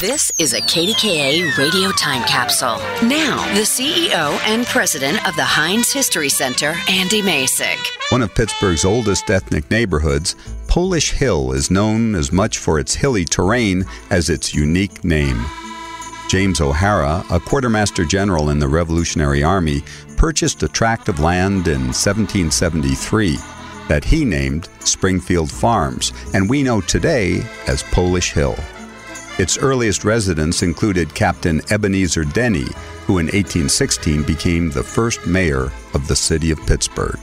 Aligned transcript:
This 0.00 0.32
is 0.38 0.54
a 0.54 0.62
KDKA 0.62 1.58
radio 1.58 1.90
time 1.90 2.24
capsule. 2.24 2.78
Now, 3.06 3.36
the 3.52 3.66
CEO 3.66 4.40
and 4.46 4.64
president 4.64 5.28
of 5.28 5.36
the 5.36 5.44
Heinz 5.44 5.92
History 5.92 6.30
Center, 6.30 6.74
Andy 6.88 7.20
Masich. 7.20 7.76
One 8.10 8.22
of 8.22 8.34
Pittsburgh's 8.34 8.86
oldest 8.86 9.28
ethnic 9.28 9.70
neighborhoods, 9.70 10.36
Polish 10.68 11.10
Hill 11.10 11.52
is 11.52 11.70
known 11.70 12.14
as 12.14 12.32
much 12.32 12.56
for 12.56 12.78
its 12.78 12.94
hilly 12.94 13.26
terrain 13.26 13.84
as 14.08 14.30
its 14.30 14.54
unique 14.54 15.04
name. 15.04 15.44
James 16.30 16.62
O'Hara, 16.62 17.22
a 17.30 17.38
quartermaster 17.38 18.06
general 18.06 18.48
in 18.48 18.58
the 18.58 18.68
Revolutionary 18.68 19.42
Army, 19.42 19.82
purchased 20.16 20.62
a 20.62 20.68
tract 20.68 21.10
of 21.10 21.20
land 21.20 21.68
in 21.68 21.88
1773 21.92 23.36
that 23.88 24.04
he 24.04 24.24
named 24.24 24.70
Springfield 24.78 25.50
Farms, 25.50 26.14
and 26.32 26.48
we 26.48 26.62
know 26.62 26.80
today 26.80 27.42
as 27.66 27.82
Polish 27.82 28.32
Hill. 28.32 28.56
Its 29.40 29.56
earliest 29.56 30.04
residents 30.04 30.62
included 30.62 31.14
Captain 31.14 31.62
Ebenezer 31.70 32.24
Denny, 32.24 32.66
who 33.06 33.16
in 33.16 33.24
1816 33.28 34.22
became 34.24 34.68
the 34.68 34.82
first 34.82 35.26
mayor 35.26 35.72
of 35.94 36.06
the 36.06 36.14
city 36.14 36.50
of 36.50 36.58
Pittsburgh. 36.66 37.18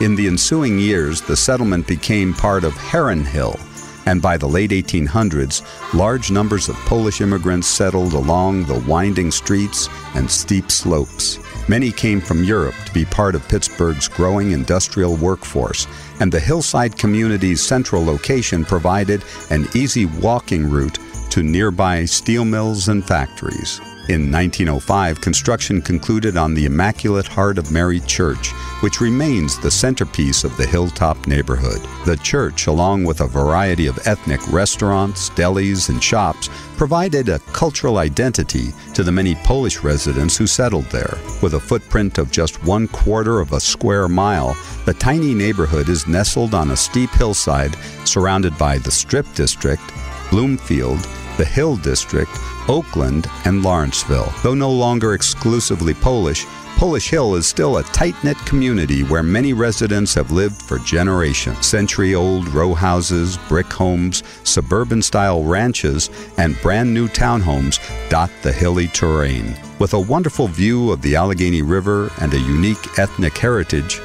In 0.00 0.14
the 0.14 0.28
ensuing 0.28 0.78
years, 0.78 1.20
the 1.20 1.36
settlement 1.36 1.88
became 1.88 2.34
part 2.34 2.62
of 2.62 2.72
Herron 2.74 3.24
Hill, 3.24 3.58
and 4.06 4.22
by 4.22 4.36
the 4.36 4.46
late 4.46 4.70
1800s, 4.70 5.62
large 5.92 6.30
numbers 6.30 6.68
of 6.68 6.76
Polish 6.86 7.20
immigrants 7.20 7.66
settled 7.66 8.12
along 8.12 8.66
the 8.66 8.78
winding 8.86 9.32
streets 9.32 9.88
and 10.14 10.30
steep 10.30 10.70
slopes. 10.70 11.40
Many 11.68 11.90
came 11.90 12.20
from 12.20 12.44
Europe 12.44 12.76
to 12.86 12.92
be 12.92 13.06
part 13.06 13.34
of 13.34 13.48
Pittsburgh's 13.48 14.06
growing 14.06 14.52
industrial 14.52 15.16
workforce, 15.16 15.88
and 16.20 16.30
the 16.30 16.38
hillside 16.38 16.96
community's 16.96 17.60
central 17.60 18.04
location 18.04 18.64
provided 18.64 19.24
an 19.50 19.66
easy 19.74 20.06
walking 20.06 20.70
route 20.70 21.00
to 21.34 21.42
nearby 21.42 22.04
steel 22.04 22.44
mills 22.44 22.86
and 22.86 23.04
factories. 23.04 23.80
In 24.08 24.30
1905, 24.30 25.20
construction 25.20 25.82
concluded 25.82 26.36
on 26.36 26.54
the 26.54 26.64
Immaculate 26.64 27.26
Heart 27.26 27.58
of 27.58 27.72
Mary 27.72 27.98
Church, 27.98 28.52
which 28.82 29.00
remains 29.00 29.58
the 29.58 29.70
centerpiece 29.70 30.44
of 30.44 30.56
the 30.56 30.64
hilltop 30.64 31.26
neighborhood. 31.26 31.80
The 32.06 32.18
church, 32.18 32.68
along 32.68 33.02
with 33.02 33.20
a 33.20 33.26
variety 33.26 33.88
of 33.88 33.98
ethnic 34.06 34.46
restaurants, 34.52 35.30
delis, 35.30 35.88
and 35.88 36.00
shops, 36.00 36.48
provided 36.76 37.28
a 37.28 37.40
cultural 37.52 37.98
identity 37.98 38.68
to 38.94 39.02
the 39.02 39.10
many 39.10 39.34
Polish 39.34 39.82
residents 39.82 40.36
who 40.36 40.46
settled 40.46 40.84
there. 40.84 41.18
With 41.42 41.54
a 41.54 41.60
footprint 41.60 42.18
of 42.18 42.30
just 42.30 42.62
one 42.62 42.86
quarter 42.86 43.40
of 43.40 43.50
a 43.50 43.58
square 43.58 44.08
mile, 44.08 44.56
the 44.84 44.94
tiny 44.94 45.34
neighborhood 45.34 45.88
is 45.88 46.06
nestled 46.06 46.54
on 46.54 46.70
a 46.70 46.76
steep 46.76 47.10
hillside 47.10 47.74
surrounded 48.04 48.56
by 48.56 48.78
the 48.78 48.92
Strip 48.92 49.26
District, 49.34 49.82
Bloomfield, 50.30 51.04
the 51.36 51.44
Hill 51.44 51.76
District, 51.76 52.30
Oakland, 52.68 53.26
and 53.44 53.62
Lawrenceville. 53.62 54.32
Though 54.42 54.54
no 54.54 54.70
longer 54.70 55.14
exclusively 55.14 55.94
Polish, 55.94 56.46
Polish 56.76 57.08
Hill 57.08 57.36
is 57.36 57.46
still 57.46 57.78
a 57.78 57.84
tight 57.84 58.14
knit 58.24 58.36
community 58.38 59.04
where 59.04 59.22
many 59.22 59.52
residents 59.52 60.12
have 60.14 60.32
lived 60.32 60.60
for 60.60 60.78
generations. 60.80 61.64
Century 61.66 62.14
old 62.14 62.48
row 62.48 62.74
houses, 62.74 63.38
brick 63.48 63.72
homes, 63.72 64.24
suburban 64.42 65.00
style 65.00 65.44
ranches, 65.44 66.10
and 66.36 66.60
brand 66.62 66.92
new 66.92 67.06
townhomes 67.08 67.78
dot 68.10 68.30
the 68.42 68.52
hilly 68.52 68.88
terrain. 68.88 69.54
With 69.78 69.94
a 69.94 70.00
wonderful 70.00 70.48
view 70.48 70.90
of 70.90 71.00
the 71.00 71.14
Allegheny 71.14 71.62
River 71.62 72.10
and 72.20 72.34
a 72.34 72.40
unique 72.40 72.98
ethnic 72.98 73.38
heritage, 73.38 74.00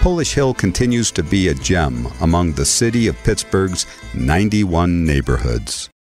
Polish 0.00 0.34
Hill 0.34 0.54
continues 0.54 1.10
to 1.12 1.22
be 1.22 1.48
a 1.48 1.54
gem 1.54 2.08
among 2.20 2.52
the 2.52 2.64
city 2.64 3.08
of 3.08 3.22
Pittsburgh's 3.24 3.86
91 4.14 5.04
neighborhoods. 5.04 5.92